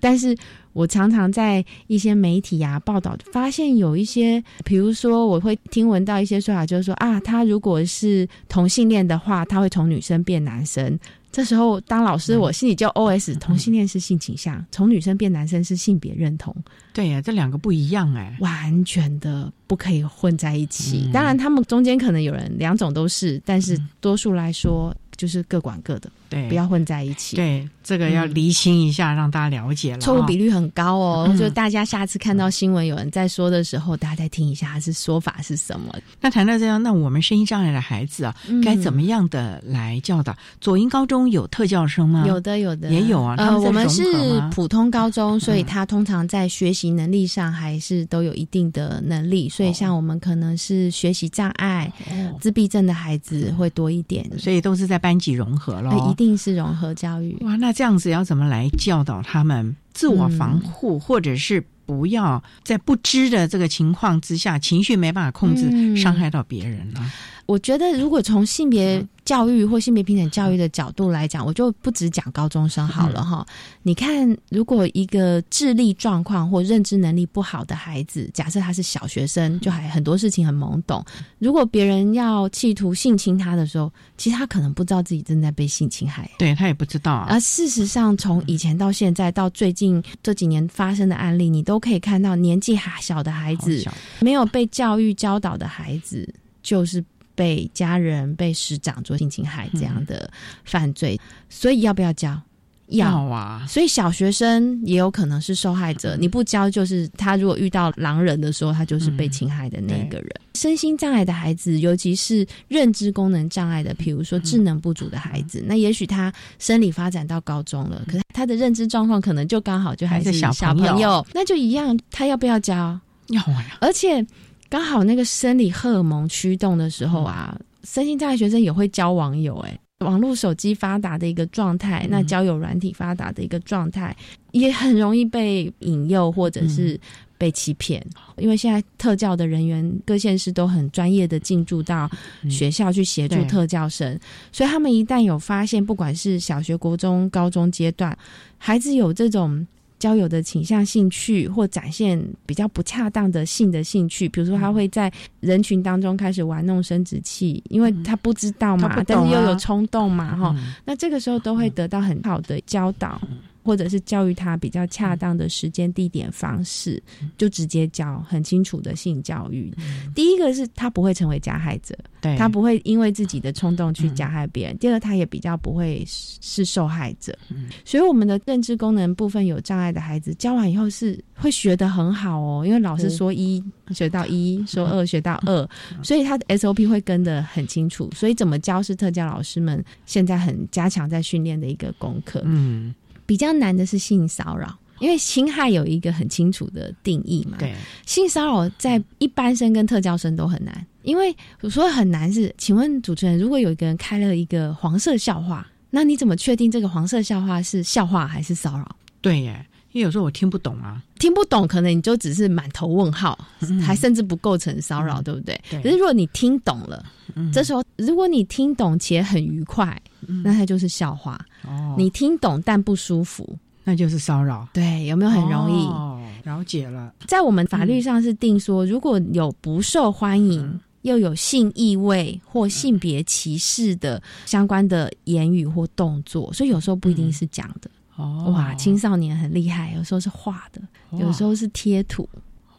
[0.00, 0.34] 但是
[0.72, 10.98] 我常常在一些媒体啊报道发现有一些，比如说我会听闻到一些说法，就是说啊，他如果是同性恋的话，他会从女生变男生。
[11.34, 16.54] 这时候当老师，我心里就 O S：同性恋是性倾向，从女生变男生是性别认同。
[16.92, 21.10] 对呀，这两个不一样哎，完全的不可以混在一起。
[21.12, 27.34] 当然，他们中间可能有人两种都是，但是多数来说就是各管各的，对，不要混在一起。
[27.34, 29.98] 对，这个要厘清一下，让大家了解了。
[29.98, 35.94] 错误比率很高哦，就大家下次看到新闻有人在说的时候，大家再听一下他是说法是什么。
[36.20, 40.34] 那谈到这样，那我们声音障碍的孩子啊，该怎么样的来教导？
[40.60, 42.24] 左营高中有特教生吗？
[42.26, 43.34] 有的，有的也有啊。
[43.36, 44.02] 呃，我们是
[44.50, 49.46] 普通高中，所以他通常在学习能力上还是都有一定的能力。
[49.48, 51.92] 所以像我们可能是学习障碍、
[52.40, 55.92] 自闭症的孩子会多一点，所以都是在班级融合了。
[56.10, 57.36] 一定是融合教育。
[57.42, 67.12] 哇，那这样子要怎么来教导他们自我防护，或者是不要在不知的这个情况之下，情绪没办法控制，伤害到别人呢？
[67.46, 73.46] 我觉得，如果从性别教育或性别平等教育的角度来讲，我就不只讲高中生好了哈。
[73.82, 81.04] 你看，如果一个智力状况或认知能力不好的孩子，假设他是小学生，就还很多事情很懵懂。
[81.38, 87.26] 如果别人要企图性侵他的时候，其实他可能不知道自己正在被性侵害，对他也不知道。
[87.28, 93.84] 而事实上，从以前到现在到最近这几年发生的案例，你都可以看到，年纪还小的孩子，
[94.20, 96.26] 没有被教育教导的孩子，
[96.62, 97.04] 就是。
[97.34, 100.30] 被家人、被师长做性侵害这样的
[100.64, 102.40] 犯罪，所以要不要教？
[102.88, 103.64] 要啊！
[103.66, 106.18] 所以小学生也有可能是受害者。
[106.20, 110.30] 你不教，就是他如果遇到狼人的时候，他就是被侵害的那个人。
[110.54, 123.00] 身心障碍的孩子，尤其是认知功能障碍的，比如说智能不足的孩子，那也许他生理发展到高中了，可是他的认知状况可能就刚好就还是小朋友，那就一样，他要不要教？
[123.28, 123.64] 要啊！
[123.80, 124.24] 而且。
[124.68, 129.56] 刚好那个生理荷尔蒙驱动的时候啊，身心障碍学生也会交网友。
[129.58, 134.16] 哎，网络手机发达的一个状态，那交友软体发达的一个状态，
[134.50, 136.98] 也很容易被引诱或者是
[137.38, 138.04] 被欺骗，
[138.36, 142.10] 因为现在特教的人员各县市都很专业的进驻到
[142.50, 144.18] 学校去协助特教生，
[144.50, 148.16] 所以他们一旦有发现，不管是小学、国中、高中阶段，
[148.58, 149.64] 孩子有这种。
[150.04, 160.74] 交友的倾向、兴趣，或展现比较不恰当的性的兴趣，比如说他会在人群当中开始玩弄生殖器，因为他不知道嘛，但是又有啊冲动嘛，哈、嗯。
[160.84, 163.18] 那这个时候都会得到很好的教导，
[163.64, 167.02] 或者是教育他比较恰当的时间、地点、方式，
[167.38, 169.72] 就直接教很清楚的性教育。
[170.14, 172.36] 第一个是他不会成为加害者，对。
[172.36, 177.36] 他不会因为自己的冲动去加害别人；第二，他也比较不会是是受害者。
[177.84, 183.62] 所以我们的认知功能部分有障碍的孩子，教完以后是会学得很好哦，因为老师说一
[183.94, 185.68] 学到一，说二学到二，
[186.02, 188.10] 所以他的 SOP 会跟得很清楚。
[188.14, 192.42] 所以怎么教是特教老师们现在很加强在训练的一个功课。
[192.44, 192.94] 嗯，
[193.26, 194.78] 比较难的是性骚扰。
[195.00, 197.74] 因为侵害有一个很清楚的定义嘛，对，
[198.06, 200.86] 性骚扰在一般生跟特教生都很难。
[201.02, 208.96] 因为我说很难是，请问主持人，如果有一个人开了一个黄色笑话，那你怎么确定这个黄色笑话是笑话还是骚扰？
[209.20, 213.38] 对耶，因为有时候我听不懂啊，听不懂，可能你就只是满头问号，
[213.80, 215.58] 还甚至不构成骚扰，对不对？
[215.70, 215.80] 对。
[215.82, 217.52] 可是如果你听懂了，嗯。
[217.52, 219.96] 这时候如果你听懂且很愉快，
[220.42, 221.40] 那它就是笑话。
[221.62, 223.48] 哦，你听懂但不舒服，
[223.84, 225.86] 那就是骚扰，对，有没有很容易？
[225.86, 230.60] 哦，了解了，在我们法律上是定说，如果有不受欢迎。
[230.60, 230.80] 嗯。
[231.04, 237.90] 又有性意味或性别歧视的相关的言语或动作，所以有时候不一定是讲的。
[238.16, 240.80] 哦，哇，青少年很厉害，有时候是画的，
[241.18, 242.28] 有时候是贴图，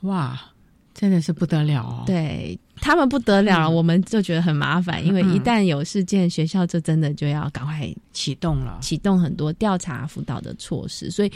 [0.02, 0.40] 哇，
[0.94, 5.36] 真的是不得了哦，对他们不得了我们就觉得很麻烦，因为嗯。
[5.36, 11.32] 一旦有事件，学校就真的就要赶快启动了，启动很多调查辅导的措施，所以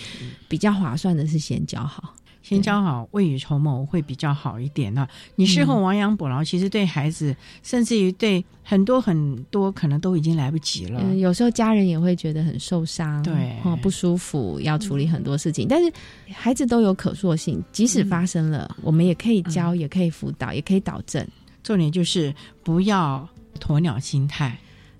[0.47, 2.13] 比较划算的是先教好。
[2.41, 11.01] 先教好，未雨绸缪会比较好一点呢、你事后亡羊补牢，其实对孩子，甚至于对很多很多，可能都已经来不及了。
[11.03, 15.67] 嗯，有时候家人也会觉得很受伤，对哦，不舒服，要处理很多事情。
[15.67, 15.91] 但是
[16.33, 21.25] 孩子都有可塑性，即使发生了，我们也可以教，也可以辅导，也可以导正。
[21.61, 22.33] 重点就是
[22.63, 23.27] 不要
[23.59, 24.57] 鸵鸟心态，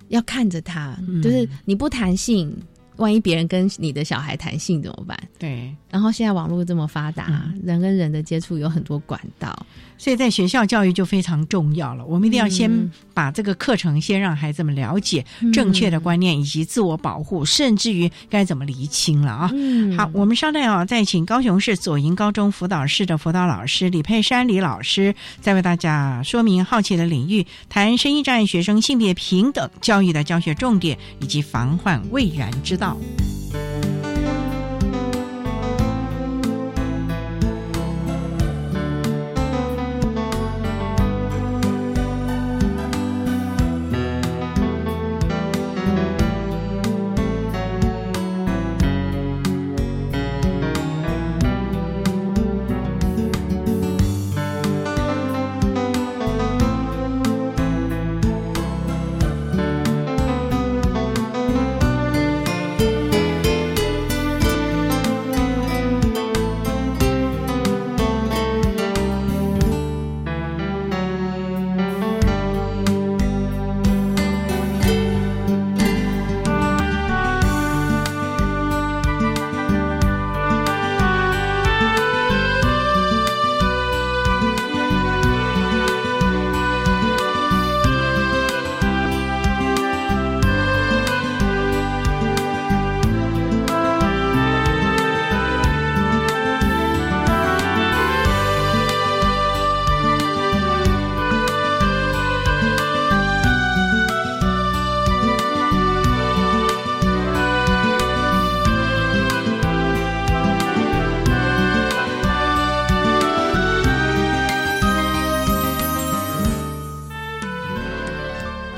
[0.08, 2.54] 要看着他，嗯就是你不谈性，
[3.00, 5.18] 万一别人跟你的小孩谈性怎么办？
[5.38, 5.74] 对。
[5.90, 9.66] 然后现在网络这么发达，人跟人的接触有很多管道，
[9.98, 12.04] 所以在学校教育就非常重要了。
[12.04, 19.50] 我们一定要先嗯把这个课程先让孩子们了解嗯正确的观念，以及自我保护，甚至于该怎么厘清了啊。
[19.52, 32.89] 嗯好，我们稍待啊，再请高雄市左营高中辅导室的辅导老师李佩珊李老师，再为大家说明好奇的领域，谈声音障碍学生性别平等教育的教学重点以及防患未然之道。
[32.90, 33.69] 아!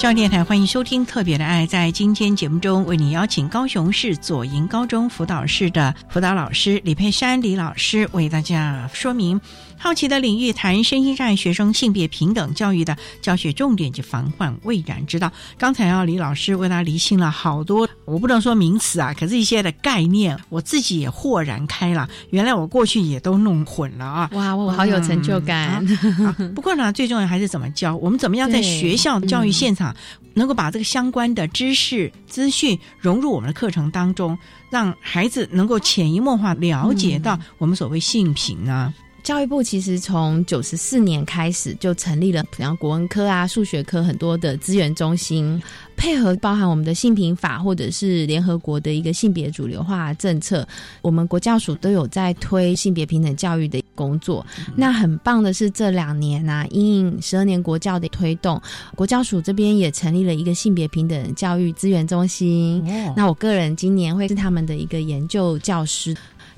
[0.02, 1.64] 上电台欢迎收听《特别的爱》。
[1.68, 9.40] 在今天节目中，为你邀请高雄市左营高中辅导室的辅导老师李佩珊李老师，为大家说明
[9.82, 15.32] 好奇的领域，谈身心障碍学生性别平等教育的教学重点及防患未然之道。
[15.58, 22.08] 刚才啊，李老师为大家厘清了好多，我不能说名词啊，可是一些的概念，我自己也豁然开朗。
[22.30, 24.30] 原来我过去也都弄混了啊！
[24.34, 25.84] 哇，我好有成就感。
[25.84, 29.92] 嗯啊不过呢，最重要还是怎么教，我们怎么样在学校教育现场，
[30.34, 34.38] 能够把这个相关的知识资讯融入我们的课程当中，
[34.70, 38.94] 让孩子能够潜移默化了解到我们所谓性平呢？
[39.22, 45.62] 教育部其实从九十四年开始就成立了，比方国文科啊、数学科很多的资源中心，
[45.96, 50.66] 配合包含我们的性平法或者是联合国的一个性别主流化政策，
[51.02, 54.44] 我们国教署都有在推性别平等教育的工作。
[54.74, 58.60] 那很棒的是这两年啊，因应十二年国教的推动，
[58.96, 62.84] 国教署这边也成立了一个性别平等教育资源中心。
[63.16, 66.12] 那我个人今年会是他们的一个研究教师。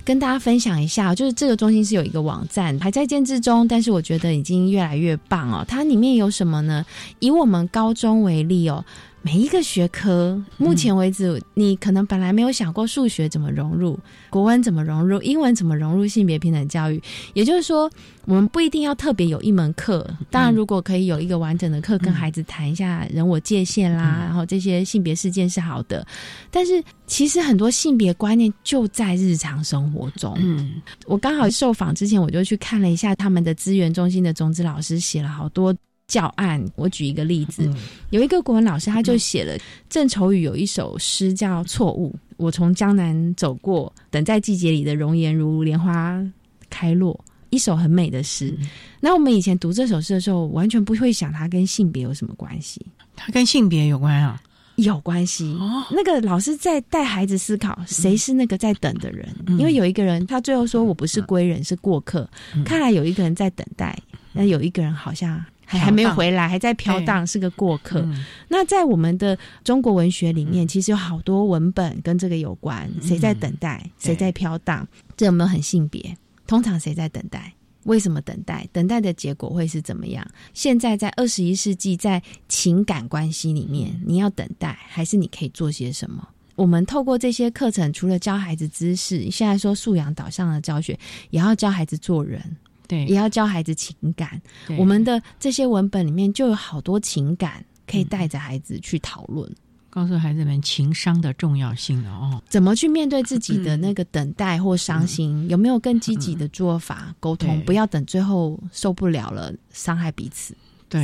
[0.05, 5.64] 跟大家分享一下，就是这个中心是有一个网站，还在建制中，但是我觉得已经越来越棒哦。
[5.66, 6.84] 它里面有什么呢？
[7.20, 8.84] 以我们高中为例哦。
[9.24, 13.98] 每一个学科，目前为止，你可能本来没有想过数学怎么融入，
[14.28, 17.02] 国文怎么融入，英文怎么融入性别平等教育。
[17.32, 17.90] 也就是说，
[18.26, 20.06] 我们不一定要特别有一门课。
[20.30, 26.06] 当然，如果可以有一个完整的课，跟孩子谈一下人我界限啦，然后这些性别事件是好的。
[26.50, 30.34] 但是，其实很多性别观念就在日常生活中。
[30.36, 35.74] 嗯，我刚好受访之前，我就去看了一下他们的资源中心的种子老师写了好多。
[36.07, 37.68] 教案，我举一个例子，
[38.11, 39.57] 有一个国文老师，他就写了
[39.88, 46.22] 郑愁予有一首诗叫《错误》，我从江南走过，等在季节里的容颜如莲花
[46.68, 48.55] 开落，一首很美的诗。
[49.00, 52.84] 那我们以前读这首诗的时候，完全不会想它跟性别有什么关系，
[53.16, 54.40] 它跟性别有关啊，
[54.76, 55.57] 有关系。
[55.90, 59.34] 那个老师在带孩子思考，谁是那个在等的人？
[59.59, 62.28] 因为有一个人，他最后说我不是归人，是过客。
[62.62, 63.98] 看来有一个人在等待，
[64.32, 65.42] 那有一个人好像。
[65.64, 68.06] 还还没有回来，还在飘荡，是个过客。
[68.48, 72.90] 那在我们的中国文学里面，其实有好多文本跟这个有关。
[73.00, 73.88] 谁在等待？
[73.98, 74.86] 谁在飘荡？
[75.16, 76.16] 这有没有很性别？
[76.46, 77.52] 通常谁在等待？
[77.84, 78.66] 为什么等待？
[78.72, 80.26] 等待的结果会是怎么样？
[80.54, 86.26] 现在在二十一世纪，在情感关系里面，你要等待，还是你可以做些什么？
[86.56, 90.98] 我们透过这些课程，除了教孩子知识，现在说素养导向的教学，
[91.30, 92.40] 也要教孩子做人。
[92.87, 94.41] 对，也要教孩子情感。
[94.78, 99.51] 我们的这些文本里面就有好多情感，可以带着孩子去讨论，
[99.91, 102.43] 告诉孩子们情商的重要性了哦。
[102.49, 105.49] 怎么去面对自己的那个等待或伤心？
[105.49, 107.61] 有没有更积极的做法沟通？
[107.64, 110.55] 不要等最后受不了了，伤害彼此。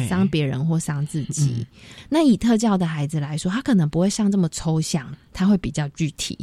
[0.09, 1.66] 伤别人或伤自己。
[2.09, 6.38] 那以特教的孩子来说，他可能不会像这么抽象，他会比较具体。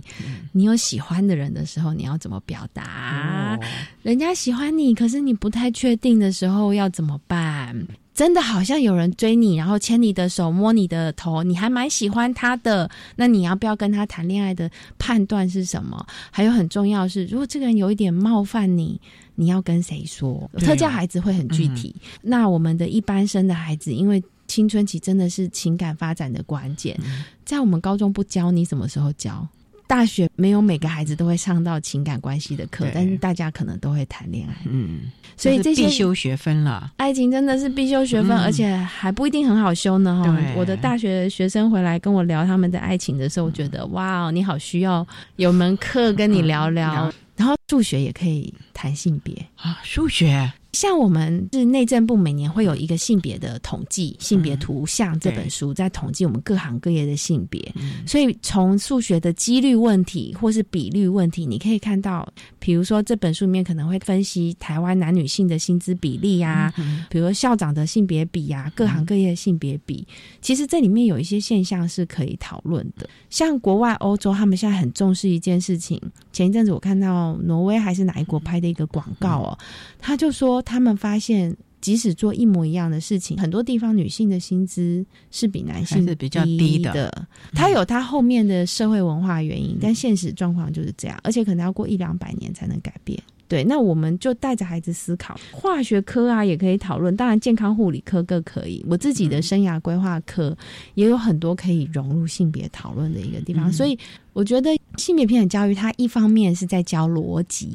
[0.52, 3.60] 你有喜欢的人的时候，你要怎么表达？
[4.02, 7.76] 人家喜欢你，可是你不太确定的时候要怎么办？
[8.18, 12.90] 真的好像有人追你，然后牵你的手、摸你的头，你还蛮喜欢他的。
[13.16, 16.04] 那你要不要跟他谈恋爱的判断是什么？
[16.32, 19.00] 还有很重要是，如果这个人有一点冒犯你。
[19.40, 20.50] 你要跟谁说？
[20.58, 21.96] 特教孩子会很具体。
[22.24, 27.00] 那我们的一般生的孩子，因为青春期真的是情感发展的关键，
[27.46, 29.48] 在我们高中不教，你什么时候教？
[29.88, 34.56] 大学没有每个孩子都会上到情感关系的课，但是大家可能都会谈恋爱。
[34.66, 36.92] 嗯，所以这些必修学分了。
[36.98, 40.22] 爱情真的是必修学分，而且还不一定很好修呢。
[40.24, 45.08] 哈，我的大学学生回来跟我聊他们的爱情的时候，我觉得哇，你好需要
[45.38, 47.12] 有门课跟你聊聊。
[47.38, 50.52] 然后数学也可以谈性别啊，数学。
[50.74, 57.74] 像我们是内政部每年会有一个性别的统计，性别图像这本书在统计我们各行各业的性别，
[58.06, 62.28] 所以从数学的几率问题或是比率问题，你可以看到，
[62.60, 66.72] 比如说这本书里面可能会分析台湾男女性的薪资比例啊，
[67.10, 70.06] 比如说校长的性别比啊，各行各业的性别比，
[70.42, 73.10] 其实这里面有一些现象是可以讨论的。
[73.30, 76.00] 像国外欧洲，他们现在很重视一件事情，
[76.32, 79.58] 前一阵子我看到挪威还是哪一国拍的一个广告哦，
[80.00, 80.57] 他就说。
[80.62, 87.28] 他们发现，即使做一模一样的事情，很多地方女性的薪资是比男性是比较低的。
[87.54, 93.18] 它有它后面的社会文化原因，但现实状况就是这样，而且可能要过一两百年才能改变。
[93.50, 98.84] 对，那我们就带着孩子思考，化学科啊也可以讨论，当然健康护理科更可以。
[98.90, 100.54] 我自己的生涯规划科
[100.96, 103.98] 也有很多可以融入性别讨论的一个地方，所以
[104.34, 107.72] 我觉得性别平等教育，它一方面是在教逻辑。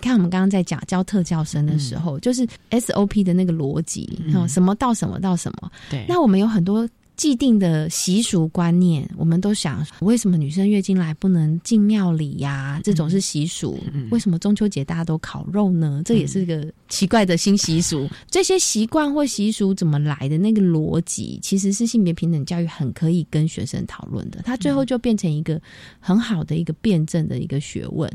[0.00, 5.70] 看我们刚刚在讲教特教生的时候，就是 SOP 的那个逻辑，什么到什么到什么。
[5.90, 12.80] 对，那我们有很多既定的习俗观念，我们都想为什么女生月经来不能进庙里呀？
[12.82, 13.78] 这种是习俗。
[14.10, 16.00] 为什么中秋节大家都烤肉呢？
[16.04, 18.08] 这也是个奇怪的新习俗。
[18.30, 20.38] 这些习惯或习俗怎么来的？
[20.38, 24.40] 那个逻辑其实是性别平等教育很可以跟学生讨论的。
[24.44, 25.60] 它最后就变成一个
[25.98, 28.10] 很好的一个辩证的一个学问。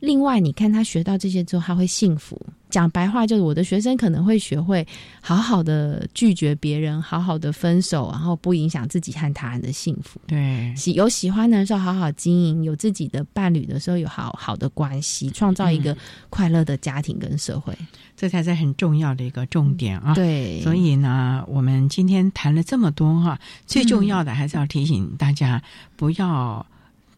[0.00, 2.40] 另外，你看他学到这些之后，他会幸福。
[2.70, 4.84] 讲白话就是，我的学生可能会学会
[5.20, 10.20] 好好的拒绝别人，好好的分手，然后不影响自己和他人的幸福。
[10.26, 15.96] 对，喜有喜欢的人时候好好经营，有自己的伴侣的时候有好好的关系，创造一个
[16.28, 17.72] 快乐的家庭跟社会，
[18.16, 20.12] 这才是很重要的一个重点啊。
[20.14, 25.62] 对，所以呢，我们今天谈了这么多哈，最重要的还是要提醒大家
[25.94, 26.66] 不要。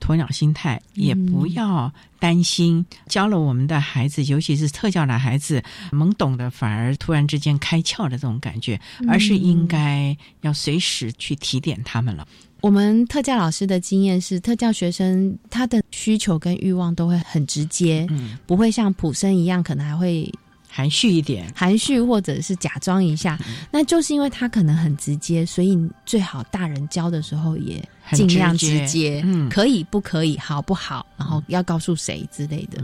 [0.00, 12.26] 鸵鸟心态，也不要担心教了我们的孩子，尤其是特教的孩子，懵懂的反而突然之间开窍的这种感觉，而是应该要随时去提点他们了。
[12.60, 18.06] 我们特教老师的经验是，特教学生他的需求跟欲望都会很直接，
[18.46, 20.32] 不会像普生一样，可能还会。
[20.68, 23.38] 含蓄一点，含蓄或者是假装一下，
[23.70, 27.82] 那就是因为他可能很直接，所以最好大人教的时候也
[28.12, 32.82] 尽量直接，嗯，可以不可以，好不好，然后要告诉谁之类的。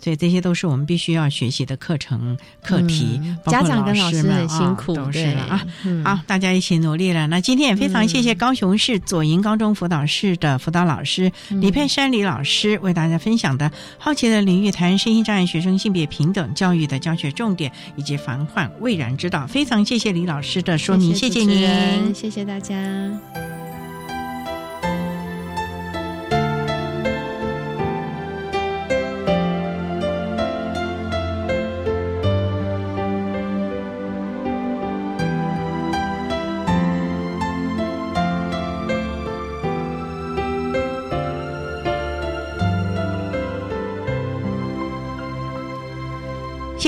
[0.00, 5.64] 所以这些都是我们必须要学习的课程课题，家长跟老师很辛苦，都是啊。
[6.02, 7.28] 好，大家一起努力了。
[7.28, 19.46] 那今天也非常谢谢高雄市左营高中辅导室的辅导老师李佩珊李老师为大家分享的好奇的领域谈身心障碍学生性别平等教育的教学重点以及防患未然之道。
[19.46, 22.74] 非常谢谢李老师的说明，谢谢您，谢谢大家。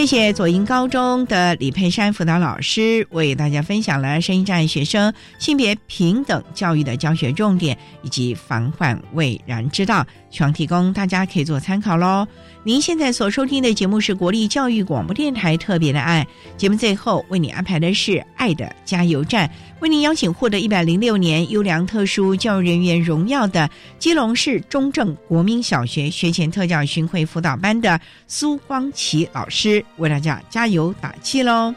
[0.05, 12.27] 谢谢左营高中的李佩珊辅导老师为大家分享了声音障碍学生性别平等教育的教学重点以及防患未然之道，希望提供大家可以做参考喽。
[12.65, 16.27] 您现在所收听的节目是国立教育广播电台特别的爱
[16.57, 23.71] 节目，最后为你安排的是爱的加油站，为您邀请获得一百零六年优良特殊教育人员荣耀的
[24.01, 31.73] 基隆市中正国民小学学前特教巡回辅导班的苏光奇老师，为大家加油打气喽。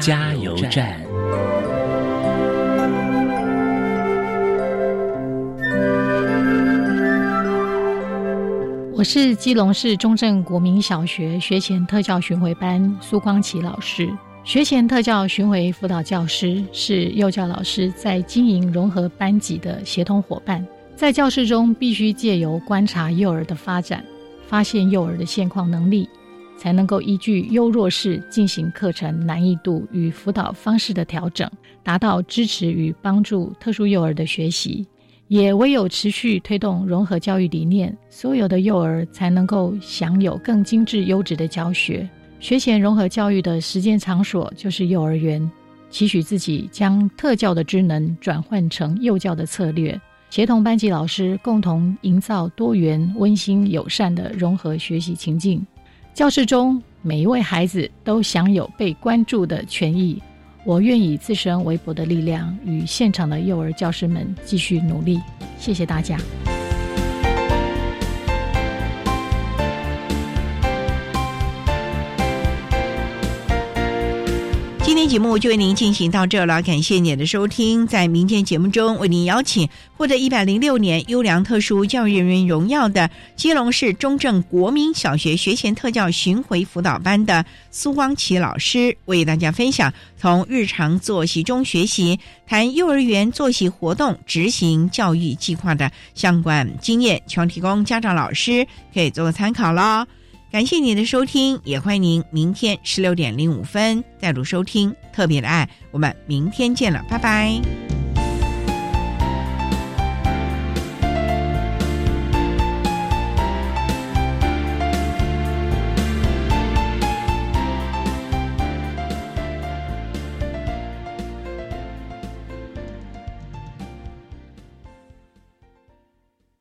[0.00, 1.00] 加油站。
[8.96, 14.08] 我是基隆市中正国民小学学前特教巡回班苏光琪老师。
[14.44, 24.04] 学前特教巡回辅导教师是幼教老师在经营融合班级的协同伙伴，在教室中必须借由观察幼儿的发展，
[24.46, 26.08] 发现幼儿的现况能力。
[26.56, 31.50] 才能够依据优弱势进行课程难易度与辅导方式的调整，
[31.82, 34.86] 达到支持与帮助特殊幼儿的学习。
[35.28, 42.08] 也唯有持续推动融合教育理念，所有的幼儿才能够享有更精致优质的教学。
[42.40, 45.50] 学前融合教育的实践场所就是幼儿园，
[45.88, 49.98] 期许自己将特教的职能转换成幼教的策略，
[50.28, 55.66] 协同班级老师共同营造多元、温馨、友善的融合学习情境。
[56.14, 60.22] 教室中每一位孩子都享有被关注的权益。
[60.64, 65.20] 我愿以自身微薄的力量，与现场的幼儿教师们继续努力。
[65.58, 66.16] 谢谢大家。
[74.94, 77.84] 今天节目就为您进行到这了，感谢您的收听。
[77.84, 98.64] 在明天节目中，为您邀请获得一百零六年优良特殊教育人员荣耀的基隆市中正国民小学学前特教巡回辅导班的苏光奇老师，为大家分享从日常作息中学习，谈幼儿园作息活动执行教育计划的相关经验，希望提供家长老师
[98.94, 100.06] 可以做个参考喽。
[100.54, 105.68] 感谢您的收听，也欢迎您明天十六点零五分再度收听特别的爱。
[105.90, 107.60] 我们明天见了，拜拜。